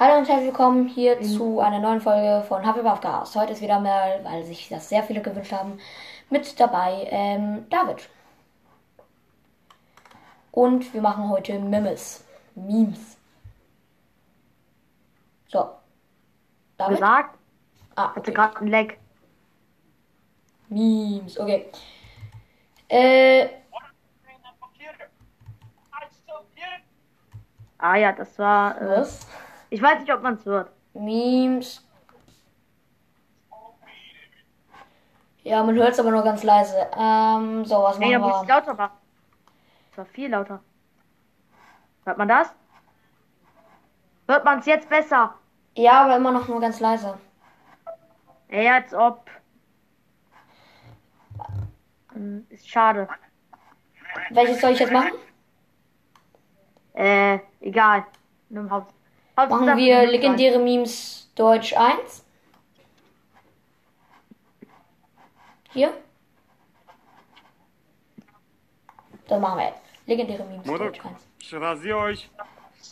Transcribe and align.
Hallo 0.00 0.16
und 0.18 0.28
herzlich 0.28 0.46
willkommen 0.46 0.86
hier 0.86 1.20
zu 1.22 1.58
einer 1.58 1.80
neuen 1.80 2.00
Folge 2.00 2.44
von 2.46 2.64
Hufflepuff 2.64 3.00
Gas. 3.00 3.34
Heute 3.34 3.54
ist 3.54 3.62
wieder 3.62 3.80
mal, 3.80 4.20
weil 4.22 4.44
sich 4.44 4.68
das 4.68 4.88
sehr 4.88 5.02
viele 5.02 5.20
gewünscht 5.20 5.50
haben, 5.50 5.80
mit 6.30 6.60
dabei 6.60 7.08
ähm, 7.10 7.66
David. 7.68 8.08
Und 10.52 10.94
wir 10.94 11.02
machen 11.02 11.28
heute 11.28 11.58
Memes. 11.58 12.24
Memes. 12.54 13.18
So. 15.48 15.68
David? 16.76 16.98
gesagt. 16.98 17.38
Ah, 17.96 18.10
Hatte 18.10 18.20
okay. 18.20 18.34
gerade 18.34 18.56
ein 18.58 18.66
Leck. 18.68 19.00
Memes, 20.68 21.40
okay. 21.40 21.72
Äh, 22.86 23.48
Ah 27.80 27.96
ja, 27.96 28.12
das 28.12 28.38
war. 28.38 28.80
Äh, 28.80 28.88
was? 29.00 29.26
Ich 29.70 29.82
weiß 29.82 30.00
nicht, 30.00 30.12
ob 30.12 30.22
man 30.22 30.34
es 30.34 30.44
hört. 30.44 30.70
Memes. 30.94 31.84
Ja, 35.44 35.62
man 35.62 35.76
hört 35.76 35.92
es 35.92 36.00
aber 36.00 36.10
nur 36.10 36.22
ganz 36.22 36.42
leise. 36.42 36.88
Ähm, 36.96 37.64
so, 37.64 37.82
was 37.82 37.98
Nee, 37.98 38.18
machen 38.18 38.46
wir? 38.46 38.54
lauter 38.54 38.74
machen. 38.74 38.96
Das 39.90 39.98
war 39.98 40.04
viel 40.06 40.30
lauter. 40.30 40.60
Hört 42.04 42.18
man 42.18 42.28
das? 42.28 42.52
Hört 44.26 44.44
man 44.44 44.58
es 44.58 44.66
jetzt 44.66 44.88
besser? 44.88 45.34
Ja, 45.74 46.04
aber 46.04 46.16
immer 46.16 46.32
noch 46.32 46.48
nur 46.48 46.60
ganz 46.60 46.80
leise. 46.80 47.18
Ey, 48.48 48.68
als 48.68 48.92
ob. 48.92 49.30
Hm, 52.12 52.46
Ist 52.50 52.68
schade. 52.68 53.08
Welches 54.30 54.60
soll 54.60 54.72
ich 54.72 54.80
jetzt 54.80 54.92
machen? 54.92 55.12
Äh, 56.94 57.38
egal. 57.60 58.04
Nimm 58.48 58.70
Haupt. 58.70 58.92
Machen 59.46 59.76
wir 59.76 60.04
legendäre 60.06 60.58
Memes 60.58 61.30
Deutsch 61.36 61.72
1. 61.72 62.24
Hier. 65.70 65.96
Das 69.28 69.40
machen 69.40 69.58
wir 69.58 69.66
jetzt. 69.66 69.82
Legendäre 70.06 70.44
Memes 70.44 70.66
Mutter, 70.66 70.86
Deutsch 70.86 71.04
1. 71.04 71.28
ich 71.38 71.54
rasiere 71.54 71.98
euch. 71.98 72.30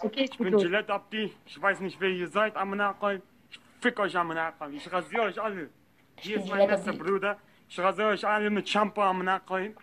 Okay, 0.02 0.24
ich 0.24 0.30
Ich 0.30 0.38
bin. 0.38 0.56
Gillette 0.56 0.92
Abdi. 0.92 1.34
Ich 1.46 1.60
weiß 1.60 1.80
nicht, 1.80 2.00
wer 2.00 2.10
ihr 2.10 2.28
seid 2.28 2.56
am 2.56 2.76
Nachrein. 2.76 3.22
Ich 3.50 3.58
fick 3.80 3.98
euch 3.98 4.16
am 4.16 4.28
Nachrein. 4.28 4.72
Ich 4.72 4.92
rasiere 4.92 5.22
euch 5.22 5.40
alle. 5.40 5.68
Hier 6.20 6.38
ist 6.38 6.48
mein 6.48 6.68
bester. 6.68 6.92
Bruder. 6.92 7.38
Ich 7.68 7.78
rasiere 7.80 8.10
euch 8.10 8.24
alle 8.24 8.50
mit 8.50 8.68
Shampoo 8.68 9.00
am 9.00 9.24
Nachrein. 9.24 9.76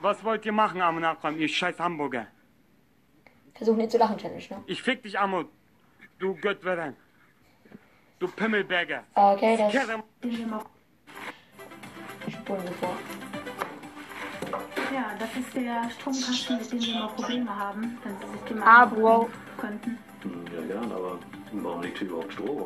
Was 0.00 0.22
wollt 0.22 0.46
ihr 0.46 0.52
machen 0.52 0.80
am 0.80 1.00
Nachrein, 1.00 1.36
ihr 1.36 1.48
scheiß 1.48 1.80
Hamburger? 1.80 2.28
Versuchen 3.58 3.78
nicht 3.78 3.90
zu 3.90 3.98
lachen, 3.98 4.16
Challenge, 4.16 4.42
ne? 4.50 4.62
Ich 4.66 4.82
fick 4.82 5.02
dich, 5.02 5.18
Amut. 5.18 5.48
Du 6.18 6.34
Göttwerin. 6.36 6.96
Du 8.20 8.28
Pimmelberger. 8.28 9.04
Okay, 9.14 9.56
das 9.56 9.72
Kerre- 9.72 10.02
spulen 12.30 12.62
wir 12.64 12.72
vor. 12.72 12.96
Ja, 14.92 15.14
das 15.18 15.36
ist 15.36 15.54
der 15.54 15.90
Stromkasten, 15.90 16.58
mit 16.58 16.72
dem 16.72 16.80
wir 16.80 16.94
immer 16.94 17.08
Probleme 17.08 17.56
haben, 17.56 17.98
wenn 18.04 18.16
Sie 18.18 18.32
sich 18.32 18.40
den 18.48 18.58
mal 18.58 18.82
Ah, 18.84 18.92
wow. 18.96 19.28
könnten. 19.58 19.98
Hm, 20.22 20.44
Ja, 20.54 20.62
gern, 20.66 20.90
aber 20.92 21.18
warum 21.52 21.82
liegt 21.82 21.98
hier 21.98 22.08
überhaupt 22.08 22.32
Strom? 22.32 22.62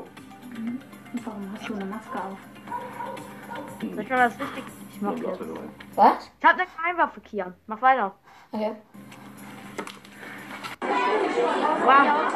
Und 0.54 1.27
warum 1.27 1.52
hast 1.52 1.68
du 1.68 1.74
eine 1.74 1.84
Maske 1.86 2.18
auf? 2.24 2.38
Soll 3.80 4.00
ich 4.00 4.08
mal 4.08 4.18
was 4.30 4.38
richtig? 4.40 4.64
Ich 4.94 5.00
mach 5.00 5.12
jetzt. 5.16 5.40
mir 5.40 5.56
rein. 5.58 5.68
Was? 5.96 6.30
Ich 6.38 6.44
hab 6.46 6.54
eine 6.58 6.66
Geheimwaffe, 6.66 7.20
Kian. 7.20 7.54
Mach 7.66 7.82
weiter. 7.82 8.14
Okay. 8.52 8.72
Wow. 11.84 12.32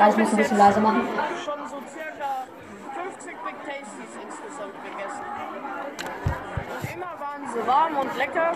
Alles 0.00 0.16
muss 0.16 0.30
ein 0.30 0.36
bisschen 0.36 0.56
leiser 0.58 0.80
machen. 0.80 1.06
schon 1.44 1.68
so 1.68 1.76
circa 1.92 2.46
50 2.94 3.36
Big 3.44 3.56
Tasties 3.66 4.12
insgesamt 4.22 4.74
gegessen. 4.84 5.24
Immer 6.94 7.12
waren 7.20 7.48
sie 7.52 7.66
warm 7.66 7.96
und 7.98 8.16
lecker. 8.16 8.52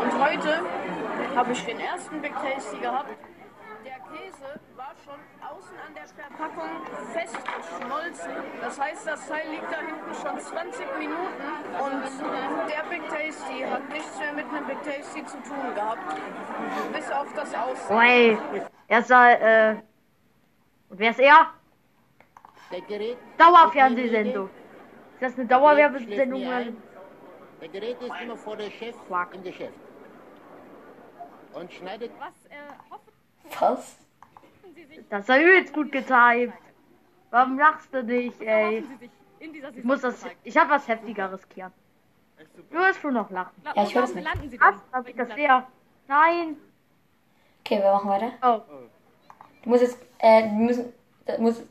Und 0.00 0.24
heute 0.24 0.62
habe 1.36 1.52
ich 1.52 1.64
den 1.64 1.80
ersten 1.80 2.22
Big 2.22 2.32
Tasty 2.34 2.78
gehabt. 2.78 3.10
Der 3.84 4.00
Käse 4.16 4.60
war 4.76 4.94
schon 5.04 5.20
außen 5.46 5.76
an 5.86 5.94
der 5.94 6.06
Verpackung 6.06 6.70
fest 7.12 7.36
geschmolzen. 7.36 8.32
Das 8.62 8.80
heißt, 8.80 9.06
das 9.06 9.28
Teil 9.28 9.50
liegt 9.50 9.70
da 9.70 9.78
hinten 9.78 10.14
schon 10.14 10.40
20 10.40 10.98
Minuten. 10.98 11.44
Und 11.78 12.70
der 12.70 12.82
Big 12.88 13.06
Tasty 13.10 13.60
hat 13.60 13.86
nichts 13.90 14.18
mehr 14.18 14.32
mit 14.32 14.46
einem 14.46 14.66
Big 14.66 14.82
Tasty 14.82 15.24
zu 15.26 15.36
tun 15.42 15.74
gehabt. 15.74 16.16
Bis 16.94 17.10
auf 17.10 17.32
das 17.34 17.54
Aussehen. 17.54 18.00
Ey. 18.00 18.38
Er 18.88 19.02
da, 19.02 19.32
äh. 19.32 19.76
Und 20.88 20.98
wer 20.98 21.10
ist 21.10 21.20
er? 21.20 21.50
Der 22.70 22.80
Gerät, 22.80 23.18
Dauerfernsehsendung. 23.36 24.46
Ist 24.46 25.22
das 25.22 25.34
eine 25.34 25.46
Dauerwerbesendung? 25.46 26.40
Der 27.60 27.68
Gerät 27.68 28.00
ist 28.00 28.20
immer 28.22 28.36
vor 28.36 28.56
der 28.56 28.70
Chef 28.70 28.96
Quack. 29.08 29.34
im 29.34 29.42
Geschäft. 29.42 29.78
Und 31.52 31.72
schneidet 31.72 32.10
Was? 32.18 32.34
Das 35.10 35.28
war 35.28 35.38
übelst 35.38 35.72
gut 35.72 35.92
getimt. 35.92 36.54
Warum 37.30 37.58
lachst 37.58 37.92
du 37.92 38.02
nicht, 38.02 38.40
ey? 38.42 38.84
Ich 39.40 39.84
muss 39.84 40.00
das. 40.00 40.24
Ich 40.44 40.56
hab 40.56 40.70
was 40.70 40.86
heftigeres, 40.88 41.48
Kian. 41.48 41.72
Du 42.70 42.78
wirst 42.78 43.00
schon 43.00 43.14
noch 43.14 43.30
lachen. 43.30 43.52
Ja, 43.64 43.82
ich 43.84 43.94
höre 43.94 44.02
das 44.02 44.14
nicht. 44.14 44.26
Was? 44.60 44.74
Hab 44.92 45.08
ich 45.08 45.16
das 45.16 45.36
wäre? 45.36 45.64
Nein. 46.08 46.56
Okay, 47.60 47.78
wir 47.82 47.92
machen 47.92 48.10
weiter. 48.10 48.32
Oh. 48.42 48.60
Du 49.62 49.70
musst 49.70 49.82
jetzt, 49.82 49.98
äh, 50.18 50.42
wir 50.44 50.66
müssen, 50.66 50.92
das 51.24 51.38
muss, 51.38 51.62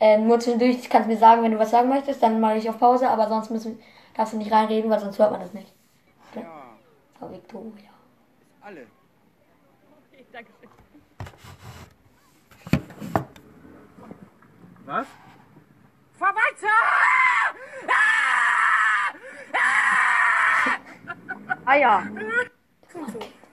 äh, 0.00 0.18
nur 0.18 0.40
zwischendurch 0.40 0.88
kannst 0.88 1.08
du 1.08 1.12
mir 1.12 1.18
sagen, 1.18 1.42
wenn 1.42 1.52
du 1.52 1.58
was 1.58 1.70
sagen 1.70 1.88
möchtest, 1.88 2.22
dann 2.22 2.40
mache 2.40 2.56
ich 2.56 2.68
auf 2.68 2.78
Pause, 2.78 3.08
aber 3.08 3.28
sonst 3.28 3.50
müssen, 3.50 3.78
darfst 4.14 4.32
du 4.32 4.38
nicht 4.38 4.50
reinreden, 4.50 4.90
weil 4.90 5.00
sonst 5.00 5.18
hört 5.18 5.32
man 5.32 5.40
das 5.40 5.52
nicht. 5.52 5.72
Okay? 6.30 6.46
So, 7.20 7.30
Victoria. 7.30 7.90
Alle. 8.62 8.86
Was? 14.86 15.06
Fahr 16.18 16.34
weiter! 16.34 16.76
Ah 21.64 21.74
ja. 21.76 22.02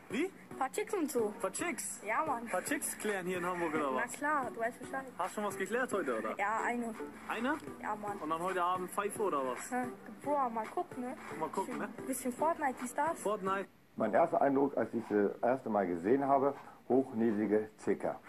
Wie? 0.10 0.32
Partikeln 0.58 1.10
zu. 1.10 1.34
Paar 1.42 1.52
Chicks? 1.52 2.00
Ja, 2.06 2.24
Mann. 2.26 2.46
Paar 2.48 2.64
Chicks 2.64 2.96
klären 3.00 3.26
hier 3.26 3.40
in 3.40 3.46
Hamburg 3.46 3.74
oder 3.74 3.92
Na 3.92 4.04
was? 4.04 4.12
klar, 4.14 4.52
du 4.54 4.60
weißt 4.60 4.80
Bescheid. 4.80 5.06
Hast 5.18 5.34
schon 5.34 5.44
was 5.44 5.58
geklärt 5.58 5.92
heute, 5.92 6.18
oder? 6.20 6.38
Ja, 6.38 6.62
eine. 6.64 6.94
Eine? 7.28 7.58
Ja, 7.82 7.96
Mann. 7.96 8.18
Und 8.20 8.30
dann 8.30 8.42
heute 8.42 8.64
Abend 8.64 8.92
Pfeife 8.92 9.22
oder 9.24 9.40
was? 9.46 9.72
Hm, 9.72 9.92
Boah, 10.24 10.50
mal 10.50 10.66
gucken, 10.68 11.02
ne? 11.04 11.18
Mal 11.40 11.50
gucken, 11.50 11.80
ne? 11.80 11.90
Bisschen 12.06 12.32
Fortnite, 12.32 12.76
die 12.82 12.88
Stars. 12.88 13.20
Fortnite. 13.20 13.68
Mein 13.96 14.14
erster 14.14 14.40
Eindruck, 14.42 14.78
als 14.78 14.94
ich 14.94 15.04
das 15.10 15.32
erste 15.42 15.70
Mal 15.70 15.88
gesehen 15.88 16.24
habe, 16.28 16.54
hochnäsige 16.90 17.70
Zicker. 17.78 18.20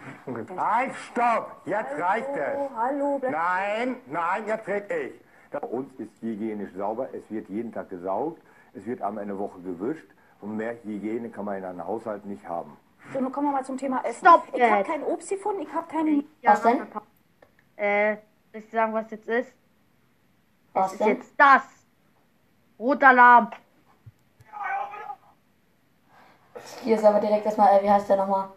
Halt, 0.57 0.95
stopp! 0.95 1.63
Jetzt 1.65 1.99
reicht 2.01 2.29
es! 2.37 2.71
hallo, 2.77 3.21
Nein, 3.23 3.97
nein, 4.07 4.47
jetzt 4.47 4.67
red 4.69 4.91
ich. 4.91 5.13
Bei 5.51 5.61
uns 5.61 5.93
ist 5.99 6.11
hygienisch 6.21 6.73
sauber, 6.75 7.09
es 7.13 7.31
wird 7.31 7.49
jeden 7.49 7.73
Tag 7.73 7.89
gesaugt, 7.91 8.43
es 8.75 8.85
wird 8.87 9.03
einmal 9.03 9.23
eine 9.23 9.39
Woche 9.39 9.61
gewischt 9.61 10.07
und 10.41 10.57
mehr 10.57 10.77
Hygiene 10.83 11.31
kann 11.31 11.45
man 11.45 11.59
in 11.59 11.65
einem 11.65 11.87
Haushalt 11.87 12.25
nicht 12.27 12.47
haben. 12.49 12.77
So, 13.13 13.21
nun 13.21 13.31
kommen 13.31 13.49
wir 13.49 13.53
mal 13.53 13.65
zum 13.65 13.77
Thema 13.77 14.03
Essen. 14.05 14.27
Stopp 14.27 14.45
ich 14.53 14.63
habe 14.63 14.83
kein 14.83 15.03
Obst 15.05 15.29
gefunden, 15.29 15.63
ich 15.63 15.73
habe 15.73 15.87
keine... 15.89 16.25
ja 16.41 16.53
Was 16.53 16.63
denn? 16.63 16.81
Äh, 17.77 18.17
soll 18.53 18.61
ich 18.61 18.71
sagen, 18.71 18.93
was 18.95 19.11
jetzt 19.11 19.29
ist? 19.29 19.53
Was 20.73 20.87
Es 20.87 20.93
ist 20.95 21.01
denn? 21.01 21.09
jetzt 21.09 21.35
das. 21.37 21.63
Rotalarm. 22.79 23.51
Hier 26.83 26.97
ist 26.97 27.05
aber 27.05 27.21
direkt 27.21 27.45
erstmal, 27.47 27.79
äh, 27.79 27.83
wie 27.83 27.91
heißt 27.91 28.09
der 28.09 28.17
nochmal? 28.17 28.49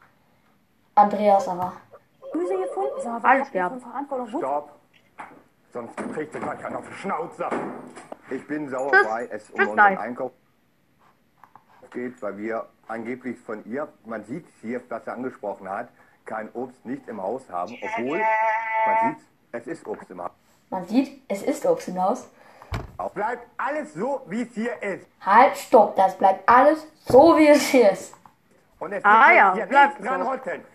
Andreas 0.96 1.48
aber. 1.48 1.74
Gemüse 2.32 2.58
gefunden. 2.58 3.24
Habt 3.24 3.38
ihr 3.38 3.52
klar. 3.52 3.70
von 3.70 3.82
Verantwortung? 3.82 4.34
Wo- 4.34 4.38
Stopp! 4.40 4.72
Sonst 5.74 5.96
kriegt 6.14 6.34
ihr 6.34 6.40
gleich 6.42 6.66
einen 6.66 6.76
auf 6.76 6.86
den 6.86 6.94
Schnauzer. 6.96 7.50
Ich 8.30 8.46
bin 8.48 8.70
sauer, 8.70 8.92
Tschüss. 8.92 9.08
weil 9.10 9.30
es 9.32 9.50
um 9.50 9.56
Tschüss, 9.60 9.68
unseren 9.70 9.76
nein. 9.76 9.98
Einkauf 9.98 10.32
geht, 11.92 12.22
weil 12.22 12.38
wir 12.38 12.66
angeblich 12.88 13.38
von 13.40 13.64
ihr, 13.66 13.88
man 14.06 14.24
sieht 14.26 14.46
hier, 14.62 14.82
was 14.90 15.06
er 15.08 15.14
angesprochen 15.14 15.70
hat, 15.70 15.90
kein 16.26 16.50
Obst 16.54 16.86
nicht 16.86 17.08
im 17.08 17.22
Haus 17.22 17.50
haben, 17.50 17.74
obwohl 17.82 18.18
man 18.20 19.16
sieht, 19.16 19.26
es 19.54 19.68
ist 19.68 19.88
Obst 19.88 20.10
im 20.10 20.22
Haus. 20.22 20.32
Man 20.70 20.86
sieht, 20.86 21.22
es 21.30 21.44
ist 21.44 21.66
Obst 21.66 21.88
im 21.88 22.02
Haus. 22.02 22.28
Bleibt 23.14 23.48
alles 23.58 23.94
so, 23.94 24.22
wie 24.28 24.42
es 24.44 24.54
hier 24.54 24.82
ist. 24.82 25.08
Halt, 25.26 25.56
stopp, 25.58 25.96
das 25.96 26.18
bleibt 26.18 26.48
alles 26.50 26.88
so, 27.06 27.38
wie 27.38 27.48
es 27.48 27.62
hier 27.68 27.92
ist. 27.92 28.14
Und 28.80 28.94
es 28.94 29.04
Ah 29.06 29.32
ja, 29.34 29.54
hier 29.54 29.66
bleibt 29.66 30.00
nichts 30.00 30.08
dran 30.08 30.24
so. 30.24 30.30
rütteln. 30.32 30.66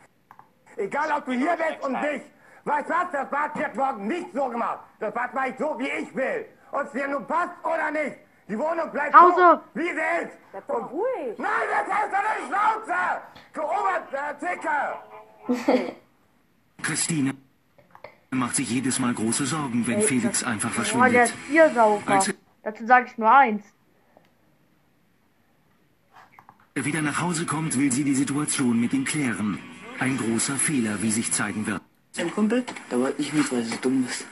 Egal, 0.77 1.13
ob 1.19 1.25
du 1.25 1.33
hier 1.33 1.57
bist 1.57 1.83
und 1.85 1.93
nicht. 2.01 2.25
Weißt 2.65 2.89
du 2.89 2.93
was, 2.95 3.11
das 3.13 3.29
Bad 3.31 3.57
wird 3.59 3.75
morgen 3.75 4.07
nicht 4.07 4.33
so 4.33 4.49
gemacht. 4.49 4.81
Das 5.01 5.13
Bad 5.13 5.35
mache 5.35 5.49
ich 5.49 5.59
so, 5.59 5.79
wie 5.79 5.89
ich 5.89 6.15
will. 6.15 6.47
Ob 6.71 6.83
es 6.87 6.93
dir 6.93 7.09
nun 7.09 7.27
passt 7.27 7.53
oder 7.65 7.91
nicht. 7.91 8.17
Die 8.49 8.59
Wohnung 8.59 8.91
bleibt 8.91 9.13
Pause. 9.13 9.61
so, 9.75 9.81
wie 9.81 9.89
sie 9.89 10.25
ist. 10.25 10.37
Bleib 10.53 10.67
doch 10.69 10.91
ruhig. 10.91 11.39
Nein, 11.39 11.51
das 11.71 11.97
heißt 11.97 12.13
doch 12.13 12.23
nicht 12.23 12.49
Schnauze! 12.49 13.21
Du 13.53 13.63
Oberzicker! 13.63 15.03
Christine 16.83 17.35
macht 18.39 18.57
sich 18.57 18.71
jedes 18.71 18.99
Mal 18.99 19.13
große 19.15 19.47
Sorgen, 19.47 19.87
wenn 19.87 20.01
Felix 20.03 20.43
einfach 20.43 20.71
Oh, 20.71 20.75
der 20.75 20.85
verschwindet. 20.85 21.25
ist 21.27 21.35
Tiersauger. 21.49 22.09
Als 22.11 22.35
Dazu 22.63 22.87
sage 22.87 23.07
ich 23.11 23.19
nur 23.19 23.31
eins. 23.31 23.65
er 26.75 26.85
wieder 26.85 27.03
nach 27.03 27.21
Hause 27.21 27.45
kommt, 27.45 27.77
will 27.79 27.93
sie 27.93 28.05
die 28.05 28.15
Situation 28.15 28.81
mit 28.81 28.93
ihm 28.95 29.05
klären. 29.05 29.59
Ein 29.99 30.17
großer 30.17 30.57
Fehler, 30.57 31.03
wie 31.03 31.11
sich 31.11 31.31
zeigen 31.33 31.67
wird. 31.67 31.83
Dein 32.17 32.31
Kumpel, 32.31 32.65
der 32.91 32.99
wollte 33.01 33.21
nicht 33.21 33.35
mit, 33.35 33.51
weil 33.53 33.63
du 33.63 33.69
so 33.69 33.77
dumm 33.77 34.05
bist. 34.05 34.25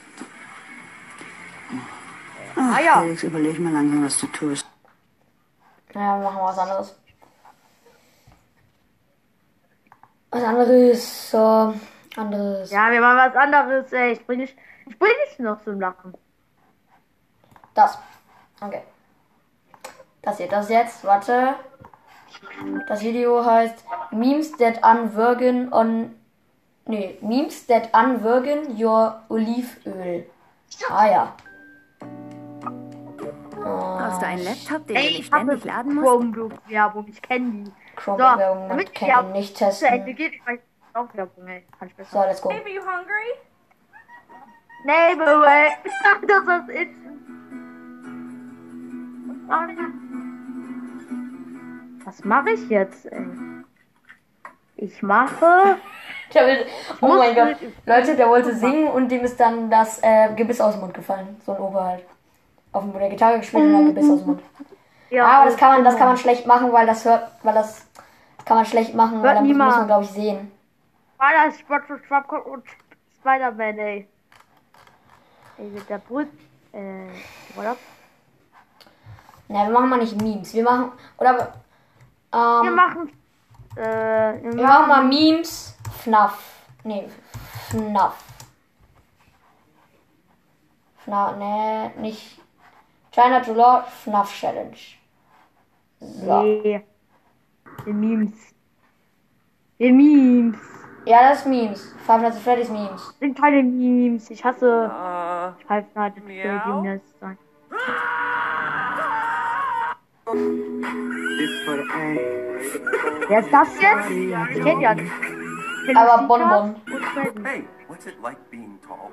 Ah 2.55 2.79
ja. 2.83 3.01
Felix, 3.01 3.23
überleg 3.23 3.59
mal 3.59 3.71
langsam, 3.73 4.03
was 4.03 4.17
du 4.19 4.27
tust. 4.27 4.65
Ja, 5.93 6.17
wir 6.19 6.23
machen 6.31 6.41
was 6.41 6.57
anderes. 6.57 6.95
Was 10.31 10.43
anderes, 10.43 11.31
so, 11.31 11.73
anderes. 12.17 12.71
Ja, 12.71 12.91
wir 12.91 13.01
machen 13.01 13.17
was 13.17 13.35
anderes, 13.35 13.93
ey. 13.93 14.13
Ich 14.13 14.25
bring 14.25 14.39
dich, 14.39 14.55
ich 14.85 14.97
bring 14.97 15.11
dich 15.27 15.39
noch 15.39 15.61
zum 15.63 15.79
Lachen. 15.79 16.13
Das. 17.73 17.97
Okay. 18.59 18.81
Das 20.21 20.37
hier, 20.37 20.47
das 20.47 20.69
jetzt, 20.69 21.03
warte. 21.03 21.55
Das 22.87 23.01
Video 23.01 23.43
heißt 23.43 23.83
Memes 24.11 24.51
that 24.57 24.83
unwirgen 24.83 25.73
on. 25.73 26.15
Nee, 26.85 27.17
Memes 27.21 27.67
that 27.67 27.89
unwirgen 27.93 28.81
your 28.81 29.21
Olivenöl. 29.29 30.25
Ah 30.89 31.07
ja. 31.07 31.35
Brauchst 33.55 34.21
du 34.21 34.25
einen 34.25 34.43
Laptop, 34.43 34.87
den 34.87 34.95
Ey, 34.95 35.03
du 35.03 35.09
ich 35.09 35.17
nicht 35.17 35.27
ständig 35.27 35.65
laden 35.65 35.95
musst? 35.95 36.07
Chromebook-Werbung, 36.07 37.07
ich 37.07 37.21
kenne 37.21 37.51
die. 37.51 37.71
Chromebook-Werbung, 37.95 38.59
man 38.59 38.69
damit 38.69 38.95
kann 38.95 39.07
die 39.07 39.27
ihn 39.27 39.31
nicht 39.33 39.57
zu 39.57 39.65
testen. 39.65 39.87
Ende 39.87 40.13
geht, 40.13 40.33
ich 40.33 40.45
weiß 40.45 40.59
auch 40.93 41.13
Werbung, 41.13 41.47
ey. 41.47 41.63
Kann 41.77 41.87
ich 41.87 41.95
besser. 41.95 42.11
So, 42.11 42.27
let's 42.27 42.41
go. 42.41 42.49
Babe, 42.49 42.69
you 42.69 42.81
hungry? 42.81 43.33
Nee, 44.85 45.15
Bro, 45.15 45.43
ey. 45.43 45.71
Ich 45.83 45.93
dachte, 46.03 46.27
das 46.27 46.69
ist 46.69 46.81
it. 46.81 46.89
Was 52.05 52.23
mache 52.23 52.51
ich 52.51 52.69
jetzt, 52.69 53.05
ey? 53.11 53.25
Ich 54.77 55.01
mache. 55.03 55.77
Oh 57.01 57.07
mein 57.07 57.35
Gott. 57.35 57.57
Leute, 57.85 58.15
der 58.15 58.29
wollte 58.29 58.55
singen 58.55 58.87
und 58.87 59.09
dem 59.09 59.25
ist 59.25 59.37
dann 59.37 59.69
das 59.69 59.99
äh, 60.01 60.33
Gebiss 60.33 60.61
aus 60.61 60.75
dem 60.75 60.79
Mund 60.79 60.93
gefallen. 60.93 61.35
So 61.45 61.51
ein 61.51 61.59
Opa 61.59 61.83
halt. 61.83 62.05
Auf 62.71 62.83
dem 62.83 62.97
der 62.97 63.09
Gitarre 63.09 63.39
gespielt 63.39 63.63
und 63.63 63.73
dann 63.73 63.85
Gebiss 63.87 64.09
aus 64.09 64.19
dem 64.19 64.27
Mund. 64.27 64.41
Ja, 65.09 65.25
aber 65.25 65.49
das 65.49 65.57
kann 65.57 65.73
man, 65.73 65.83
das 65.83 65.97
kann 65.97 66.07
man 66.07 66.15
schlecht 66.15 66.47
machen, 66.47 66.71
weil 66.71 66.87
das 66.87 67.03
hört, 67.03 67.31
weil 67.43 67.53
das, 67.53 67.85
das 68.37 68.45
kann 68.45 68.55
man 68.55 68.65
schlecht 68.65 68.95
machen, 68.95 69.21
weil 69.21 69.35
dann 69.35 69.45
muss 69.45 69.57
man 69.57 69.87
glaube 69.87 70.03
ich 70.05 70.11
sehen. 70.11 70.53
War 71.21 71.33
das 71.45 71.59
Spotto 71.59 71.99
Schwapp 71.99 72.31
und 72.31 72.63
Spider-Man, 73.19 73.77
ey. 73.77 74.07
Ey, 75.59 75.65
mit 75.67 75.87
der 75.87 75.99
Brust. 75.99 76.31
Äh, 76.71 77.09
oder? 77.55 77.77
Ne, 79.47 79.65
wir 79.65 79.69
machen 79.69 79.89
mal 79.89 79.99
nicht 79.99 80.19
Memes. 80.19 80.51
Wir 80.51 80.63
machen, 80.63 80.93
oder, 81.19 81.53
ähm, 82.33 82.63
Wir 82.63 82.71
machen. 82.71 83.11
Äh, 83.75 84.41
wir 84.41 84.53
wir 84.53 84.63
machen 84.63 84.89
mal 84.89 85.03
Memes, 85.03 85.77
FNAF. 85.99 86.63
Nee, 86.83 87.07
FNAF. 87.69 88.23
FNAF, 91.05 91.37
ne, 91.37 91.93
nicht. 91.97 92.41
China 93.11 93.41
to 93.41 93.53
Law, 93.53 93.83
FNAF 93.83 94.33
Challenge. 94.33 94.77
So. 95.99 96.41
Nee. 96.41 96.83
Wir 97.83 97.93
Memes. 97.93 98.55
Wir 99.77 99.93
Memes. 99.93 100.80
Ja, 101.05 101.29
das 101.29 101.39
ist 101.39 101.47
Memes. 101.47 101.95
Five 102.05 102.21
Nights 102.21 102.37
at 102.37 102.43
Freddy's 102.43 102.69
Memes. 102.69 103.15
Sind 103.19 103.37
keine 103.39 103.63
Memes. 103.63 104.29
Ich 104.29 104.43
hasse. 104.43 104.85
Uh, 104.85 105.51
Five 105.67 105.85
Nights 105.95 106.17
at 106.17 106.23
Freddy's 106.23 106.65
Memes 106.83 107.01
sein. 107.19 107.37
Wer 113.27 113.39
ist 113.39 113.51
das 113.53 113.67
jetzt? 113.81 114.09
Ich 114.09 114.63
kenn 114.63 114.81
ja 114.81 114.93
nicht. 114.93 115.11
Aber 115.95 116.23
Bonbon. 116.27 116.75
Hey, 117.43 117.65
what's 117.87 118.05
it 118.05 118.15
like 118.21 118.37
being 118.49 118.79
tall? 118.87 119.09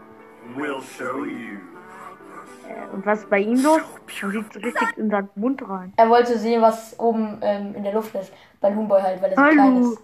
We'll 0.57 0.81
show 0.83 1.25
you. 1.25 1.59
Äh, 2.69 2.95
Und 2.95 3.07
was 3.07 3.21
ist 3.21 3.31
bei 3.31 3.39
ihm 3.41 3.63
los? 3.63 3.81
Man 4.23 4.33
sieht 4.33 4.57
richtig 4.65 4.97
in 4.99 5.11
seinen 5.11 5.29
Mund 5.37 5.63
rein. 5.69 5.93
Er 5.97 6.09
wollte 6.09 6.39
sehen, 6.39 6.61
was 6.63 6.99
oben 6.99 7.39
ähm, 7.43 7.75
in 7.75 7.83
der 7.85 7.93
Luft 7.95 8.15
ist. 8.15 8.33
Bei 8.61 8.75
Homeboy 8.75 9.01
halt, 9.01 9.23
weil 9.23 9.31
er 9.31 9.37
so 9.37 9.43
Hallo. 9.43 9.53
klein 9.55 9.83
ist. 9.83 9.99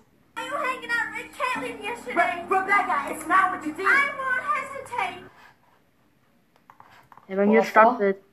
With 1.44 1.62
Caitlin 1.62 1.82
yesterday. 1.82 2.44
Rebecca, 2.48 2.96
it's 3.10 3.26
not 3.26 3.52
what 3.52 3.66
you 3.66 3.72
think. 3.72 3.88
I 3.88 4.10
won't 4.18 4.44
hesitate. 4.54 5.24
Ja, 7.28 7.36
bei 7.36 7.46
mir. 7.46 7.60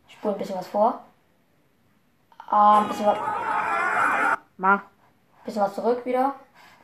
Ich 0.08 0.16
spule 0.18 0.34
ein 0.34 0.38
bisschen 0.38 0.58
was 0.58 0.68
vor. 0.68 1.02
Ah, 2.50 2.82
ein 2.82 2.88
bisschen 2.90 3.06
was, 3.06 3.18
Mach. 4.58 4.82
bisschen 5.46 5.62
was 5.62 5.76
zurück 5.76 6.06
wieder. 6.06 6.36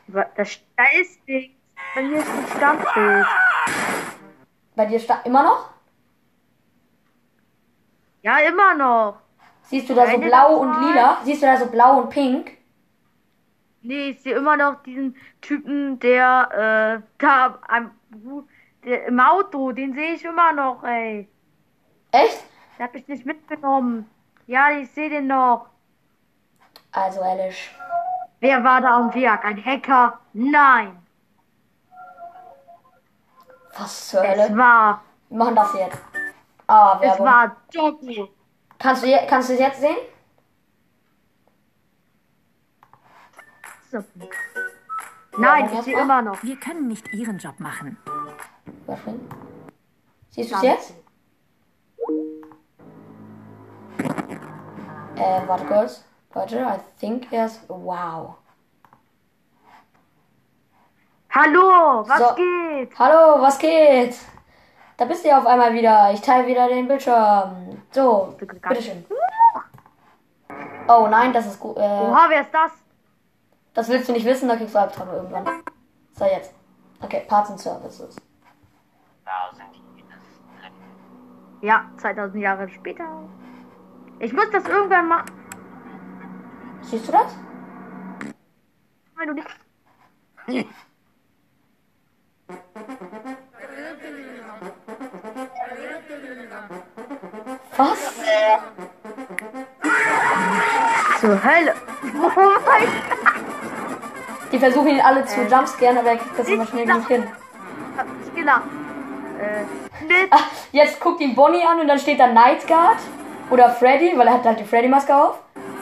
Das, 0.07 0.59
da 0.77 0.83
ist 0.99 1.19
nichts. 1.27 1.53
Bei 1.93 2.03
mir 2.03 2.19
ist 2.19 2.29
ein 2.29 2.47
Standbild. 2.55 3.25
Bei 4.75 4.85
dir 4.85 4.99
sta 4.99 5.21
immer 5.25 5.43
noch? 5.43 5.69
Ja, 8.21 8.39
immer 8.39 8.73
noch. 8.75 9.17
Siehst 9.63 9.89
du 9.89 9.93
da 9.93 10.05
so 10.05 10.11
Keine 10.11 10.25
blau 10.25 10.55
und 10.57 10.81
lila? 10.81 11.17
Siehst 11.25 11.41
du 11.41 11.45
da 11.45 11.57
so 11.57 11.65
blau 11.65 11.97
und 11.99 12.09
pink? 12.09 12.56
Nee, 13.87 14.09
ich 14.09 14.21
sehe 14.21 14.35
immer 14.35 14.57
noch 14.57 14.83
diesen 14.83 15.15
Typen, 15.41 15.97
der, 15.99 17.01
äh, 17.01 17.07
da 17.19 17.57
am, 17.69 17.91
der, 18.83 19.05
im 19.05 19.19
Auto, 19.19 19.71
den 19.71 19.93
sehe 19.93 20.13
ich 20.15 20.25
immer 20.25 20.51
noch, 20.51 20.83
ey. 20.83 21.27
Echt? 22.11 22.43
Den 22.77 22.83
hab 22.85 22.95
ich 22.95 23.07
nicht 23.07 23.25
mitgenommen. 23.25 24.09
Ja, 24.45 24.71
ich 24.71 24.91
sehe 24.91 25.09
den 25.09 25.27
noch. 25.27 25.67
Also 26.91 27.21
ehrlich. 27.21 27.73
Wer 28.41 28.63
war 28.63 28.81
da 28.81 28.97
am 28.97 29.13
Werk? 29.15 29.45
Ein 29.45 29.63
Hacker? 29.63 30.19
Nein. 30.33 30.97
Was 33.77 34.09
zur 34.09 34.23
Es 34.23 34.37
Hölle? 34.39 34.57
war, 34.57 35.01
Wir 35.29 35.37
machen 35.37 35.55
das 35.55 35.73
jetzt. 35.73 35.97
Ah, 36.67 36.95
es 37.01 37.01
Werbung. 37.01 37.25
war 37.25 37.55
Doggy. 37.73 38.29
Kannst 38.79 39.03
du, 39.03 39.07
kannst 39.27 39.49
du 39.49 39.53
es 39.53 39.59
jetzt 39.59 39.79
sehen? 39.79 39.97
So. 43.91 44.03
Nein, 45.37 45.65
ich 45.65 45.69
sehe 45.71 45.77
erstmal. 45.95 46.01
immer 46.03 46.21
noch. 46.21 46.43
Wir 46.43 46.57
können 46.59 46.87
nicht 46.87 47.13
ihren 47.13 47.37
Job 47.37 47.59
machen. 47.59 47.97
Was 48.85 48.99
denn? 49.05 49.19
Siehst 50.31 50.51
du 50.51 50.55
es 50.55 50.61
jetzt? 50.61 50.93
Äh, 55.15 55.47
warte 55.47 55.65
kurz. 55.65 56.03
Leute, 56.33 56.57
I 56.59 56.79
think 56.99 57.31
erst. 57.31 57.67
Wow. 57.69 58.35
Hallo, 61.31 62.03
was 62.07 62.19
So. 62.19 62.35
geht? 62.35 62.99
Hallo, 62.99 63.41
was 63.41 63.57
geht? 63.57 64.15
Da 64.97 65.05
bist 65.05 65.23
du 65.23 65.29
ja 65.29 65.37
auf 65.39 65.45
einmal 65.45 65.73
wieder. 65.73 66.11
Ich 66.13 66.21
teile 66.21 66.47
wieder 66.47 66.67
den 66.67 66.87
Bildschirm. 66.87 67.81
So, 67.91 68.35
bitteschön. 68.37 69.05
Oh 70.87 71.07
nein, 71.09 71.31
das 71.33 71.45
ist 71.47 71.59
gut. 71.59 71.77
Äh, 71.77 71.81
Oha, 71.81 72.25
wer 72.29 72.41
ist 72.41 72.53
das? 72.53 72.71
Das 73.77 73.89
willst 73.89 74.09
du 74.09 74.13
nicht 74.13 74.25
wissen, 74.25 74.49
da 74.49 74.55
kriegst 74.55 74.73
du 74.73 74.79
Albträume 74.79 75.13
irgendwann. 75.13 75.45
So, 76.13 76.25
jetzt. 76.25 76.51
Okay, 76.99 77.23
Parts 77.27 77.51
and 77.51 77.59
Services. 77.59 78.15
Ja, 81.61 81.85
2000 81.97 82.41
Jahre 82.41 82.67
später. 82.69 83.05
Ich 84.17 84.33
muss 84.33 84.49
das 84.49 84.65
irgendwann 84.65 85.07
machen. 85.07 85.31
Siehst 86.81 87.07
du 87.07 87.11
das? 87.11 87.35
Wenn 89.15 89.27
du 89.27 89.33
nicht. 89.35 89.47
Was? 97.77 98.13
Zur 101.21 101.43
Hölle. 101.43 101.75
Die 104.51 104.59
versuchen 104.59 104.87
ihn 104.87 105.01
alle 105.01 105.25
zu 105.25 105.41
jumpscaren, 105.41 105.97
aber 105.97 106.11
er 106.11 106.17
kriegt 106.17 106.39
das 106.39 106.47
immer 106.47 106.65
schnell 106.65 106.85
genug 106.85 107.07
hin. 107.07 107.23
Ich 108.25 108.33
gelacht. 108.33 108.63
Äh. 109.39 109.65
Ach, 110.29 110.45
jetzt 110.71 110.99
guckt 110.99 111.21
ihn 111.21 111.35
Bonnie 111.35 111.63
an 111.65 111.79
und 111.79 111.87
dann 111.87 111.99
steht 111.99 112.19
da 112.19 112.27
Night 112.27 112.67
Guard 112.67 112.97
oder 113.49 113.69
Freddy, 113.71 114.13
weil 114.17 114.27
er 114.27 114.33
hat 114.33 114.45
halt 114.45 114.59
die 114.59 114.65
Freddy-Maske 114.65 115.15
auf. 115.15 115.39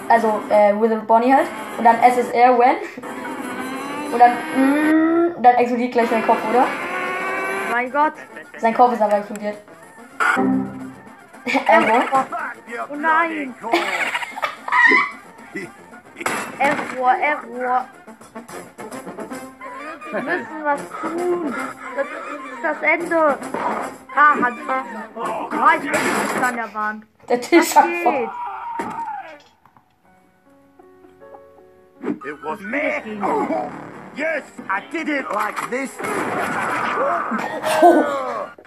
Also, 0.08 0.40
äh, 0.50 0.74
with 0.80 0.92
a 0.92 0.96
Bonnie 0.96 1.34
halt. 1.34 1.48
Und 1.78 1.84
dann 1.84 1.98
SSR 2.02 2.58
when. 2.58 2.78
Und 4.12 4.20
dann, 4.20 4.32
mm, 4.32 5.42
dann 5.42 5.56
explodiert 5.56 5.92
gleich 5.94 6.10
sein 6.10 6.26
Kopf, 6.26 6.40
oder? 6.50 6.66
Mein 7.72 7.92
Gott. 7.92 8.14
Sein 8.58 8.74
Kopf 8.74 8.94
ist 8.94 9.02
aber 9.02 9.18
explodiert. 9.18 9.58
Error. 11.68 12.04
Oh 12.92 12.96
nein. 12.96 13.54
Error, 16.60 17.16
Error. 17.20 17.88
Wir 20.12 20.22
müssen 20.22 20.64
was 20.64 20.82
tun. 21.02 21.56
Das 21.96 22.08
das 22.62 22.82
Ende. 22.82 23.38
Ah, 24.16 24.36
hat 24.42 24.54
Ah, 25.52 25.76
ich 25.76 25.82
bin 25.82 25.92
nicht 25.92 26.44
an 26.44 26.56
der 26.56 26.74
Wand. 26.74 27.06
Der 27.30 27.42
Tisch 27.42 27.76
hat 27.76 27.86
voll. 28.04 28.30
geht? 32.02 32.26
It 32.26 32.44
was 32.44 32.60
me. 32.62 33.02
Yes, 34.16 34.44
I 34.70 34.82
did 34.92 35.10
it 35.10 35.26
like 35.32 35.70
this. 35.70 35.92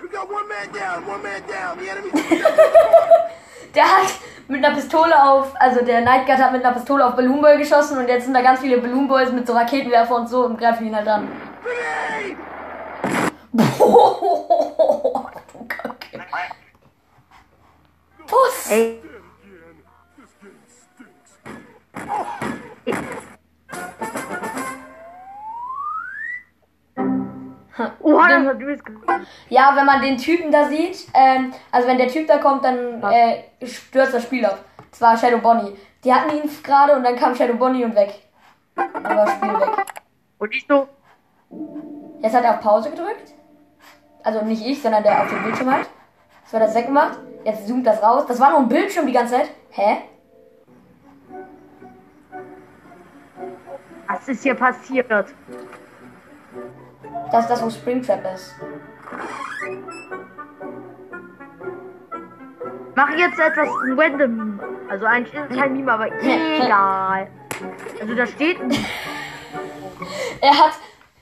We 0.01 0.09
got 0.09 0.31
one 0.31 0.49
man 0.49 0.71
down, 0.73 1.07
one 1.07 1.23
man 1.23 1.43
down. 1.49 1.79
The 1.79 1.91
enemy. 1.91 2.11
Der 3.75 3.85
hat 3.85 4.21
mit 4.49 4.65
einer 4.65 4.75
Pistole 4.75 5.15
auf, 5.23 5.53
also 5.61 5.85
der 5.85 6.01
Nightguard 6.01 6.41
hat 6.41 6.53
mit 6.53 6.65
einer 6.65 6.75
Pistole 6.75 7.07
auf 7.07 7.15
Balloon 7.15 7.41
Boy 7.41 7.59
geschossen 7.59 7.99
und 7.99 8.09
jetzt 8.09 8.25
sind 8.25 8.35
da 8.35 8.41
ganz 8.41 8.61
viele 8.61 8.79
Balloon 8.79 9.07
Boys 9.07 9.31
mit 9.31 9.47
so 9.47 9.53
Raketenwerfer 9.53 10.17
und 10.17 10.29
so 10.29 10.47
und 10.47 10.59
greifen 10.59 10.87
ihn 10.87 10.97
halt 10.97 11.07
an. 11.07 11.29
Boah, 13.79 15.31
du 15.53 15.67
Kacke. 15.69 16.21
Puss! 18.27 18.71
Ge- 28.85 28.95
Ja, 29.49 29.73
wenn 29.77 29.87
man 29.87 30.01
den 30.03 30.17
Typen 30.17 30.51
da 30.53 30.67
sieht, 30.69 31.07
ähm, 31.15 31.53
also 31.73 31.89
wenn 31.89 31.99
der 31.99 32.09
Typ 32.09 32.27
da 32.27 32.39
kommt, 32.39 32.65
dann 32.65 33.03
äh, 33.11 33.43
stürzt 33.67 34.15
das 34.15 34.23
Spiel 34.25 34.45
ab. 34.45 34.59
Das 34.91 35.01
war 35.01 35.17
Shadow 35.17 35.39
Bonnie. 35.39 35.77
Die 36.05 36.13
hatten 36.13 36.31
ihn 36.37 36.51
gerade 36.63 36.95
und 36.97 37.03
dann 37.05 37.17
kam 37.17 37.35
Shadow 37.35 37.55
Bonnie 37.55 37.85
und 37.85 37.95
weg. 37.95 38.15
Dann 38.77 39.05
war 39.05 39.15
das 39.27 39.33
Spiel 39.35 39.49
weg. 39.53 39.87
Und 40.39 40.55
ich 40.55 40.67
so, 40.69 40.89
Jetzt 42.21 42.35
hat 42.35 42.45
er 42.45 42.55
auf 42.55 42.61
Pause 42.61 42.91
gedrückt. 42.91 43.33
Also 44.25 44.43
nicht 44.45 44.65
ich, 44.67 44.83
sondern 44.83 45.03
der 45.03 45.23
auf 45.23 45.29
dem 45.29 45.43
Bildschirm 45.45 45.73
hat. 45.73 45.89
Das 46.45 46.53
war 46.53 46.61
das 46.61 46.75
weggemacht. 46.75 47.19
Jetzt 47.45 47.67
zoomt 47.69 47.87
das 47.87 48.03
raus. 48.03 48.25
Das 48.27 48.41
war 48.41 48.51
nur 48.51 48.61
ein 48.61 48.69
Bildschirm 48.69 49.07
die 49.07 49.13
ganze 49.13 49.35
Zeit. 49.35 49.51
Hä? 49.71 49.99
was 54.09 54.27
ist 54.29 54.43
hier 54.43 54.55
passiert? 54.55 55.07
Das 57.31 57.45
ist 57.45 57.51
das, 57.51 57.63
wo 57.63 57.71
Springtrap 57.71 58.35
ist. 58.35 58.55
Mach 62.95 63.11
jetzt 63.11 63.39
etwas 63.39 63.69
random. 63.97 64.61
Also 64.89 65.07
eigentlich 65.07 65.35
ist 65.35 65.51
es 65.51 65.57
kein 65.57 65.73
Meme, 65.73 65.93
aber 65.93 66.09
egal. 66.21 67.29
Also 68.01 68.15
da 68.15 68.27
steht 68.27 68.61
ein 68.61 68.71
Er 70.41 70.51
hat, 70.51 70.73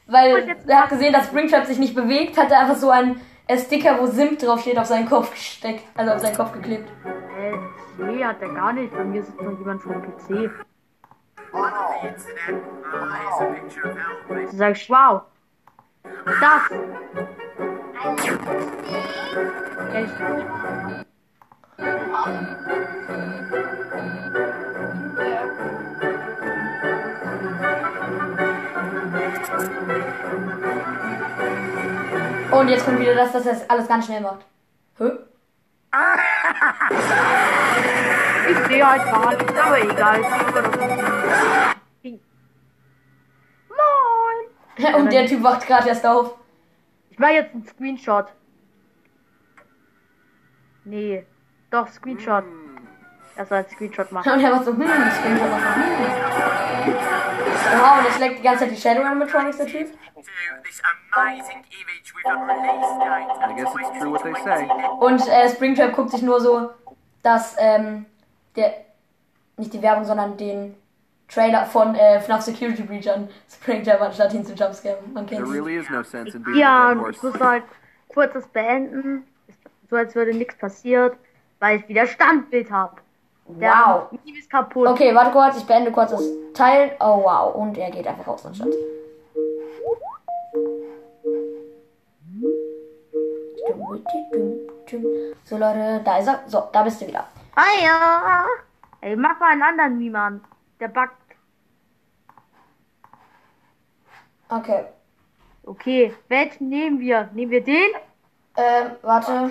weil 0.07 0.57
er 0.67 0.83
hat 0.83 0.91
gesehen, 0.91 1.13
dass 1.13 1.27
Springtrap 1.27 1.67
sich 1.67 1.79
nicht 1.79 1.95
bewegt, 1.95 2.37
hat 2.37 2.51
er 2.51 2.61
einfach 2.61 2.77
so 2.77 2.91
einen 2.91 3.21
Sticker, 3.57 3.99
wo 3.99 4.07
Simp 4.07 4.39
drauf 4.39 4.61
steht, 4.61 4.79
auf 4.79 4.87
seinen 4.87 5.09
Kopf 5.09 5.31
gesteckt. 5.31 5.85
Also 5.97 6.13
auf 6.13 6.21
seinen 6.21 6.37
Kopf 6.37 6.53
geklebt. 6.53 6.89
Äh, 7.39 7.53
nee, 8.03 8.25
hat 8.25 8.41
er 8.43 8.49
gar 8.49 8.73
nicht. 8.73 8.95
Bei 8.95 9.05
mir 9.05 9.23
sitzt 9.23 9.41
noch 9.41 9.59
jemand 9.59 9.83
vor 9.83 9.95
dem 9.95 10.03
PC. 10.03 10.51
Du 14.51 14.57
sagst, 14.57 14.91
wow. 14.91 15.23
Das. 16.41 16.63
Echt? 19.95 20.13
Und 32.51 32.69
jetzt 32.69 32.85
kommt 32.85 33.01
wieder 33.01 33.15
das, 33.15 33.33
dass 33.33 33.47
er 33.47 33.53
das 33.53 33.71
alles 33.71 33.87
ganz 33.87 34.07
schnell 34.07 34.21
macht. 34.23 34.47
Hä? 34.99 35.11
Ich 38.51 38.67
sehe 38.69 38.89
halt 38.89 39.05
gar 39.05 39.35
nichts, 39.35 39.59
aber 39.59 39.81
egal. 39.81 41.76
Und 44.97 45.13
der 45.13 45.27
Typ 45.27 45.43
wacht 45.43 45.67
gerade 45.67 45.89
erst 45.89 46.07
auf. 46.07 46.35
Ich 47.11 47.19
mache 47.19 47.33
jetzt 47.33 47.55
einen 47.55 47.67
Screenshot. 47.67 48.27
Nee, 50.85 51.25
doch, 51.71 51.89
Screenshot. 51.89 52.45
Er 53.37 53.47
soll 53.47 53.59
einen 53.59 53.69
Screenshot 53.69 54.13
machen. 54.13 54.33
Und 54.33 54.41
er 54.41 54.53
war 54.53 54.63
so, 54.63 54.73
hm, 54.73 54.83
Screenshot 54.83 55.51
machen. 55.51 55.83
Hm. 56.85 56.95
Wow, 57.79 57.99
und 57.99 58.05
jetzt 58.05 58.19
leckt 58.21 58.39
die 58.39 58.43
ganze 58.43 58.61
Zeit 58.61 58.71
die 58.71 58.81
Shadow 58.81 59.03
Animatronics, 59.03 59.57
der 59.57 59.67
Typ. 59.67 59.89
Und 65.01 65.29
äh, 65.29 65.49
Springtrap 65.51 65.93
guckt 65.93 66.11
sich 66.11 66.23
nur 66.23 66.41
so, 66.41 66.71
dass, 67.23 67.57
ähm, 67.59 68.07
der, 68.55 68.75
nicht 69.57 69.73
die 69.73 69.83
Werbung, 69.83 70.05
sondern 70.05 70.37
den 70.37 70.77
Trailer 71.29 71.67
von 71.67 71.95
äh, 71.95 72.21
FNAF 72.21 72.43
Security 72.43 72.83
Breach 72.83 73.11
an. 73.11 73.29
Springtrap 73.51 74.01
anstatt 74.01 74.33
ihn 74.35 74.45
zu 74.45 74.55
jumpscaren. 74.55 75.13
Man 75.13 75.27
There 75.27 75.43
kennt 75.43 75.53
really 75.53 75.77
is 75.77 75.91
no 75.91 76.03
sense 76.03 76.37
in 76.37 76.43
being 76.43 76.57
Ja, 76.57 76.93
und 76.93 77.11
ich 77.11 77.23
muss 77.23 77.39
halt 77.41 77.65
kurz 78.09 78.33
das 78.33 78.47
beenden. 78.49 79.27
So 79.91 79.97
als 79.97 80.15
würde 80.15 80.35
nichts 80.35 80.57
passiert, 80.57 81.17
weil 81.59 81.79
ich 81.79 81.89
wieder 81.89 82.07
Standbild 82.07 82.71
habe. 82.71 82.97
Wow. 83.47 84.11
Meme 84.25 84.39
ist 84.39 84.51
kaputt. 84.51 84.89
Okay, 84.89 85.15
warte 85.15 85.31
kurz, 85.31 85.57
ich 85.57 85.65
beende 85.65 85.93
kurz 85.93 86.11
das 86.11 86.25
Teil. 86.55 86.93
Oh 87.01 87.23
wow, 87.23 87.55
und 87.55 87.79
er 87.79 87.91
geht 87.91 88.07
einfach 88.07 88.27
raus 88.27 88.45
anstatt. 88.45 88.69
So 95.45 95.57
Leute, 95.57 96.01
da 96.05 96.19
ist 96.19 96.27
er. 96.29 96.43
So, 96.47 96.69
da 96.73 96.83
bist 96.83 97.01
du 97.01 97.07
wieder. 97.07 97.25
Ah 97.55 97.83
ja. 97.83 98.47
Ey, 99.01 99.17
mach 99.17 99.39
mal 99.39 99.53
einen 99.53 99.63
anderen 99.63 99.99
Meme 99.99 100.19
an. 100.19 100.41
Der 100.81 100.89
backt. 100.89 101.37
Okay. 104.49 104.85
Okay, 105.65 106.15
welchen 106.29 106.69
nehmen 106.69 107.01
wir? 107.01 107.29
Nehmen 107.33 107.51
wir 107.51 107.65
den? 107.65 107.91
Ähm, 108.57 108.93
warte. 109.03 109.51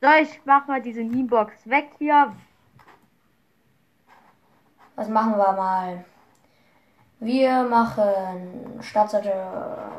So, 0.00 0.08
ich 0.20 0.40
mach 0.44 0.66
mal 0.66 0.80
diese 0.80 1.04
Meme-Box 1.04 1.68
weg 1.68 1.90
hier. 1.98 2.34
Was 4.96 5.08
machen 5.08 5.36
wir 5.36 5.52
mal? 5.52 6.04
Wir 7.20 7.62
machen 7.64 8.80
Startseite. 8.80 9.91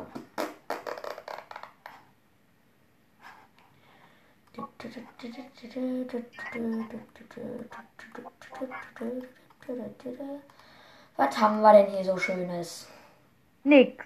Was 11.16 11.38
haben 11.38 11.60
wir 11.62 11.72
denn 11.72 11.86
hier 11.92 12.04
so 12.04 12.18
Schönes? 12.18 12.88
Nix. 13.62 14.04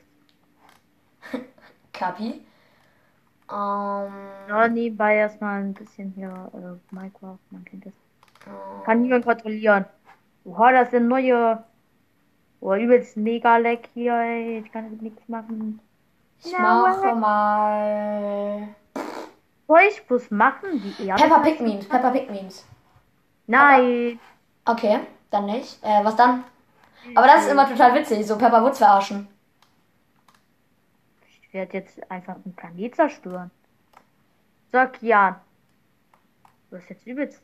Kapi? 1.92 2.44
Ähm, 3.50 4.12
Ja, 4.48 4.68
nebenbei 4.68 5.16
erstmal 5.16 5.62
ein 5.62 5.74
bisschen 5.74 6.12
hier 6.12 6.50
äh, 6.54 6.94
Minecraft, 6.94 7.38
man 7.50 7.64
kennt 7.64 7.86
das. 7.86 7.94
Kann 8.84 9.02
niemand 9.02 9.24
kontrollieren. 9.24 9.84
Oha, 10.44 10.72
das 10.72 10.90
sind 10.90 11.08
neue. 11.08 11.62
Oh, 12.60 12.74
übelst 12.74 13.16
mega 13.16 13.56
leck 13.56 13.88
hier, 13.94 14.14
ey. 14.14 14.58
Ich 14.60 14.72
kann 14.72 14.96
nichts 15.00 15.28
machen. 15.28 15.80
ich 16.42 16.52
Ja, 16.52 16.58
mache 16.58 17.14
mal. 17.14 18.68
Soll 19.68 19.80
ich 19.82 20.30
machen? 20.30 20.82
Die 20.98 21.06
Erde? 21.06 21.22
Peppa 21.22 21.38
Pig 21.40 21.60
Memes, 21.60 21.86
Peppa 21.88 22.10
Pig 22.10 22.30
Memes. 22.30 22.66
Nein. 23.46 24.18
Okay, 24.64 25.00
dann 25.30 25.46
nicht. 25.46 25.78
Äh, 25.84 26.02
was 26.04 26.16
dann? 26.16 26.42
Aber 27.14 27.26
das 27.26 27.44
ist 27.44 27.52
immer 27.52 27.68
total 27.68 27.94
witzig, 27.94 28.26
so 28.26 28.36
Peppa 28.38 28.62
Woods 28.64 28.78
verarschen. 28.78 29.28
Ich 31.42 31.52
werde 31.52 31.74
jetzt 31.78 32.10
einfach 32.10 32.34
einen 32.34 32.54
Planet 32.56 32.94
zerstören. 32.96 33.50
So, 34.72 34.78
Kian. 34.86 35.36
Du 36.70 36.76
hast 36.76 36.88
jetzt 36.90 37.06
übelst. 37.06 37.42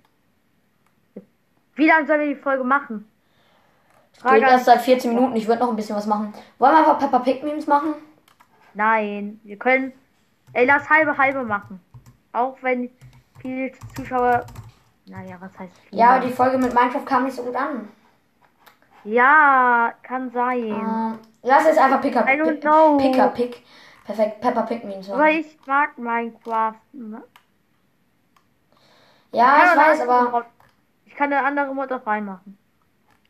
Wie 1.75 1.87
lange 1.87 2.07
sollen 2.07 2.21
wir 2.21 2.35
die 2.35 2.41
Folge 2.41 2.65
machen? 2.65 3.07
Geht 4.13 4.23
Frage 4.23 4.47
an- 4.47 4.53
erst 4.53 4.65
seit 4.67 4.81
14 4.81 5.15
Minuten, 5.15 5.37
ich 5.37 5.47
würde 5.47 5.61
noch 5.61 5.71
ein 5.71 5.77
bisschen 5.77 5.97
was 5.97 6.07
machen. 6.07 6.33
Wollen 6.59 6.73
wir 6.73 6.79
einfach 6.79 6.99
Peppa 6.99 7.19
Pig 7.19 7.43
Memes 7.43 7.67
machen? 7.67 7.95
Nein, 8.75 9.41
wir 9.45 9.59
können. 9.59 9.93
Ey, 10.53 10.65
lass 10.67 10.89
halbe 10.89 11.17
halbe 11.19 11.43
machen. 11.43 11.81
Auch 12.35 12.59
wenn 12.63 12.91
viele 13.41 13.71
Zuschauer. 13.95 14.45
Naja, 15.07 15.37
was 15.41 15.57
heißt 15.59 15.73
viele? 15.89 16.01
Ja, 16.03 16.19
die 16.19 16.33
Folge 16.33 16.59
mit 16.59 16.75
Minecraft 16.75 17.05
kam 17.07 17.25
nicht 17.25 17.37
so 17.37 17.45
gut 17.45 17.55
an. 17.55 17.89
Ja, 19.05 19.93
kann 20.03 20.31
sein. 20.31 20.65
Ähm, 20.65 21.19
lass 21.43 21.65
jetzt 21.65 21.79
einfach 21.79 22.01
Picker, 22.01 22.25
know. 22.61 22.97
Picker 22.99 23.29
Pig. 23.29 23.63
Perfekt, 24.05 24.41
Peppa 24.41 24.63
Pig 24.63 24.83
Memes 24.85 25.09
Aber 25.11 25.31
ich 25.31 25.57
mag 25.67 25.97
Minecraft. 25.97 26.75
Ne? 26.93 27.23
Ja, 29.33 29.57
ich 29.65 29.71
eine 29.71 29.81
weiß, 29.81 30.01
aber. 30.01 30.31
Mod- 30.31 30.47
Ich 31.05 31.15
kann 31.15 31.33
eine 31.33 31.45
andere 31.47 31.73
Mod 31.75 31.93
auch 31.93 32.07
reinmachen. 32.07 32.59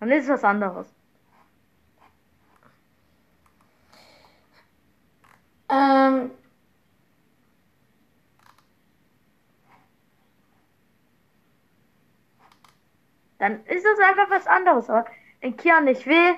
Dann 0.01 0.11
ist 0.11 0.25
es 0.25 0.31
was 0.31 0.45
anderes. 0.45 0.87
Äh, 5.69 6.29
dann 13.38 13.64
ist 13.67 13.85
es 13.85 13.99
einfach 14.00 14.31
was 14.31 14.47
anderes. 14.47 14.88
Aber 14.91 15.07
wenn 15.41 15.57
Kian 15.57 15.85
nicht 15.85 16.07
will, 16.07 16.35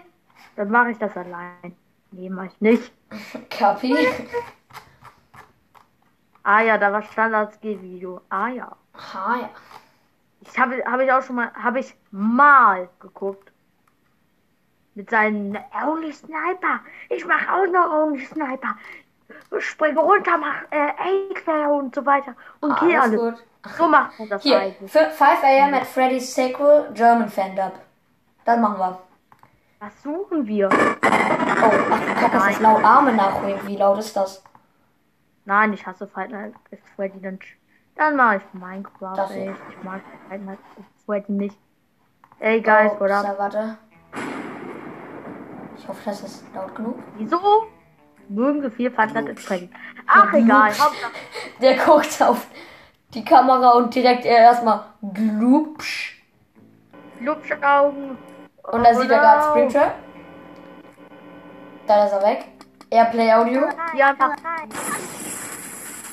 dann 0.57 0.71
mache 0.71 0.91
ich 0.91 0.99
das 0.99 1.17
allein. 1.17 1.77
Nee, 2.11 2.31
mach 2.31 2.45
ich 2.45 2.61
nicht. 2.61 2.93
Kapi. 3.51 3.97
Ah 6.49 6.61
ja, 6.63 6.79
da 6.79 6.93
war 6.93 7.03
Standards 7.03 7.61
G-Video. 7.61 8.21
Ah 8.29 8.47
ja. 8.47 8.77
Ah 8.95 9.37
ja. 9.41 9.51
Ich 10.43 10.57
habe 10.57 10.81
habe 10.87 11.05
ich 11.05 11.11
auch 11.11 11.21
schon 11.21 11.35
mal 11.35 11.53
habe 11.55 11.81
ich 11.81 11.93
mal 12.13 12.89
geguckt. 13.01 13.51
Mit 14.95 15.11
seinen 15.11 15.59
Only 15.85 16.13
Sniper. 16.13 16.81
Ich 17.09 17.27
mache 17.27 17.53
auch 17.53 17.67
noch 17.67 17.91
Only 17.91 18.25
Sniper. 18.27 18.77
Springe 19.59 20.01
runter, 20.01 20.37
mach 20.39 20.63
äh, 20.71 21.67
und 21.69 21.95
so 21.95 22.05
weiter. 22.05 22.35
Und 22.61 22.73
Ah, 22.73 22.87
ist 22.87 23.01
alles. 23.03 23.21
gut. 23.21 23.45
So 23.77 23.89
macht 23.89 24.19
man 24.19 24.29
das 24.29 24.43
Hier, 24.43 24.59
eigentlich. 24.61 24.91
für 24.91 25.11
5 25.11 25.43
am 25.43 25.75
at 25.75 25.87
Freddy's 25.87 26.35
Sequel 26.35 26.91
German 26.95 27.29
Fan-Dub. 27.29 27.73
Das 28.45 28.59
machen 28.59 28.79
wir. 28.79 28.99
Was 29.81 30.03
suchen 30.03 30.47
wir? 30.47 30.69
Oh, 30.69 30.77
ach, 31.03 32.21
Kacke, 32.21 32.37
ist 32.37 32.47
das 32.47 32.61
laut 32.61 32.85
Arme 32.85 33.13
nach. 33.13 33.43
Wie 33.67 33.77
laut 33.77 33.99
ist 33.99 34.17
das? 34.17 34.43
Nein, 35.45 35.73
ich 35.73 35.87
hasse 35.87 36.07
Fight 36.07 36.31
Night 36.31 36.55
at 36.73 36.79
Freddy. 36.95 37.21
Dann, 37.21 37.39
dann 37.97 38.17
mache 38.17 38.37
ich 38.37 38.43
Minecraft. 38.55 39.17
Das 39.17 39.31
ey. 39.33 39.55
Ich 39.71 39.83
mag 39.83 40.01
Fight 40.29 40.45
Night 40.45 40.59
at 40.79 40.85
Freddy 41.05 41.33
nicht. 41.33 41.59
Ey, 42.39 42.61
guys, 42.61 42.93
oh, 42.95 42.99
so, 42.99 43.39
warte. 43.39 43.79
Ich 45.77 45.89
hoffe, 45.89 46.01
das 46.05 46.21
ist 46.23 46.45
laut 46.55 46.75
genug. 46.75 46.99
Wieso 47.17 47.67
mögen 48.29 48.63
so 48.63 48.71
viel 48.71 48.93
at 48.97 49.41
Freddy? 49.41 49.71
Ach, 50.07 50.33
egal. 50.33 50.69
Hauptsache, 50.71 51.13
Der 51.61 51.77
guckt 51.77 52.23
auf 52.23 52.47
die 53.15 53.25
Kamera 53.25 53.71
und 53.73 53.95
direkt 53.95 54.25
erstmal 54.25 54.85
glubsch. 55.15 56.23
Lupschaugen. 57.21 58.19
Und 58.63 58.85
da 58.85 58.95
sieht 58.95 59.11
er 59.11 59.19
Oh, 59.19 59.21
gerade. 59.21 59.43
Springtrap. 59.51 59.95
Da 61.87 62.05
ist 62.07 62.13
er 62.13 62.23
weg. 62.23 62.45
Airplay 62.91 63.33
Audio. 63.33 63.63
Hier 63.95 64.07
einfach 64.09 64.33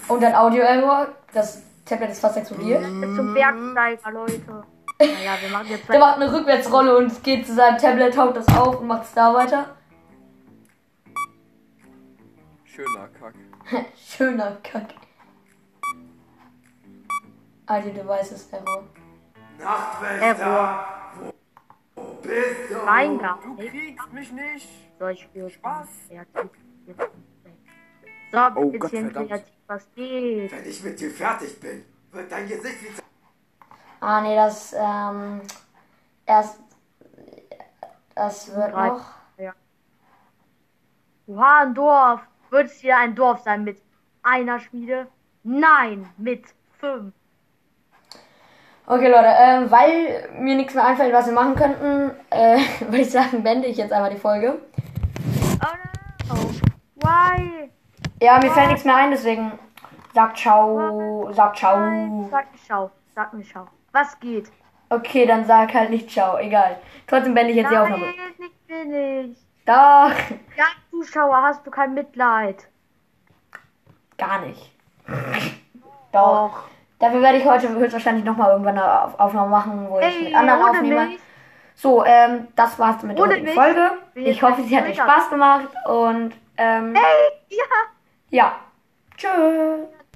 Und 0.08 0.24
dann 0.24 0.36
Audio 0.36 0.62
Error. 0.64 1.08
Das 1.34 1.64
Tablet 1.86 2.12
ist 2.12 2.22
fast 2.22 2.38
explodiert. 2.38 2.82
bis 2.82 3.16
zum 3.16 3.34
Bergsteiger, 3.34 4.12
Leute. 4.12 4.42
Naja, 5.00 5.32
wir 5.42 5.50
machen 5.50 5.68
jetzt 5.70 5.90
Der 5.90 6.00
macht 6.00 6.16
eine 6.22 6.32
Rückwärtsrolle 6.32 6.96
und 6.98 7.24
geht 7.24 7.46
zu 7.48 7.56
seinem 7.56 7.78
Tablet, 7.78 8.16
haut 8.16 8.38
das 8.38 8.48
auf 8.56 8.80
und 8.80 8.88
macht 8.88 9.04
es 9.04 9.14
da 9.14 9.34
weiter. 9.34 9.66
Schöner 12.74 13.08
Kack. 13.20 13.36
Schöner 13.96 14.58
Kack. 14.64 14.96
Alte 17.68 17.92
Devices 17.92 18.50
Error. 18.52 18.84
Error. 20.20 20.86
Bist 22.24 22.72
du? 22.72 22.86
Nein, 22.86 23.20
gar 23.20 23.40
Du 23.44 23.56
kriegst 23.58 24.12
mich 24.12 24.32
nicht. 24.32 24.68
Solch 24.98 25.30
für 25.32 25.50
Spaß. 25.52 25.88
So, 28.32 28.40
Oh 28.56 28.70
bisschen 28.72 28.80
Gott, 28.80 28.92
verdammt. 28.92 29.30
kreativ, 29.30 29.54
was 29.68 29.92
geht? 29.94 30.52
Wenn 30.52 30.66
ich 30.66 30.84
mit 30.84 31.00
dir 31.00 31.12
fertig 31.12 31.60
bin, 31.60 31.86
wird 32.12 32.32
dein 32.32 32.48
Gesicht 32.48 32.82
wie 32.82 33.02
Ah, 34.00 34.22
nee, 34.22 34.36
das, 34.36 34.74
ähm, 34.74 35.42
erst, 36.26 36.60
das 38.16 38.54
wird 38.56 38.72
noch. 38.72 39.06
Ja. 39.38 39.54
Oha, 41.28 41.60
ein 41.62 41.76
Dorf. 41.76 42.22
Wird 42.54 42.68
es 42.68 42.82
hier 42.82 42.96
ein 42.98 43.16
Dorf 43.16 43.40
sein 43.40 43.64
mit 43.64 43.82
einer 44.22 44.60
Schmiede? 44.60 45.08
Nein, 45.42 46.08
mit 46.18 46.44
fünf. 46.80 47.12
Okay, 48.86 49.08
Leute, 49.08 49.34
ähm, 49.40 49.72
weil 49.72 50.30
mir 50.38 50.54
nichts 50.54 50.76
mehr 50.76 50.86
einfällt, 50.86 51.12
was 51.16 51.26
wir 51.26 51.34
machen 51.34 51.56
könnten, 51.56 52.12
äh, 52.30 52.60
würde 52.82 53.00
ich 53.00 53.10
sagen, 53.10 53.42
beende 53.42 53.66
ich 53.66 53.78
jetzt 53.78 53.92
einmal 53.92 54.12
die 54.12 54.20
Folge. 54.20 54.62
Oh, 56.30 56.36
why? 56.98 57.72
Ja, 58.22 58.38
mir 58.38 58.52
fällt 58.52 58.68
nichts 58.68 58.86
mehr 58.86 58.98
ein, 58.98 59.10
deswegen 59.10 59.54
sagt 60.14 60.38
ciao, 60.38 61.32
sagt 61.34 61.58
ciao. 61.58 62.28
Sag 62.30 62.52
mir 62.52 62.60
schau, 62.68 62.92
sag 63.16 63.34
mir 63.34 63.44
schau. 63.46 63.66
Was 63.94 64.20
geht? 64.20 64.52
Okay, 64.90 65.26
dann 65.26 65.44
sag 65.46 65.74
halt 65.74 65.90
nicht 65.90 66.12
ciao, 66.12 66.38
egal. 66.38 66.78
Trotzdem 67.08 67.34
beende 67.34 67.50
ich 67.50 67.58
jetzt 67.58 67.72
die 67.72 67.78
Aufnahme. 67.78 68.06
Nein, 68.06 68.16
nicht 68.38 68.68
bin 68.68 68.94
ich. 68.94 69.38
Doch, 69.66 70.12
Ja, 70.56 70.66
Zuschauer, 71.04 71.42
hast 71.42 71.66
du 71.68 71.72
kein 71.72 71.94
Mitleid? 71.94 72.68
gar 74.18 74.40
nicht. 74.42 74.72
Doch. 76.14 76.64
Dafür 77.00 77.22
werde 77.22 77.40
ich 77.40 77.46
heute 77.46 77.68
höchstwahrscheinlich 77.70 78.24
nochmal 78.24 78.52
irgendwann 78.52 78.78
eine 78.78 79.02
Auf- 79.04 79.20
Aufnahme 79.20 79.50
machen, 79.50 79.88
wo 79.90 80.00
ich 80.00 80.06
Ey, 80.06 80.24
mit 80.26 80.36
anderen 80.36 80.62
aufnehme. 80.62 81.06
mich. 81.08 81.20
So, 81.76 82.06
ähm, 82.06 82.48
das 82.56 82.78
war's 82.80 83.02
mit 83.04 83.18
der 83.18 83.24
Ohne 83.24 83.34
heutigen 83.34 83.46
mich 83.48 83.56
Folge. 83.56 83.92
ich 84.16 84.42
hoffe, 84.44 84.62
sie 84.62 84.78
hat 84.78 84.86
euch. 84.86 84.96
Spaß 84.96 85.30
gemacht 85.30 85.68
und, 85.88 86.34
ähm, 86.58 86.96
Hey, 86.96 87.32
ja. 87.50 87.66
ja. 88.30 88.56
Tschüss. 89.18 89.88